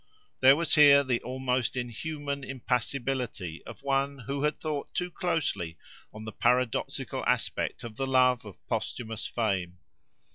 [0.39, 5.77] There was here the almost inhuman impassibility of one who had thought too closely
[6.11, 9.77] on the paradoxical aspect of the love of posthumous fame.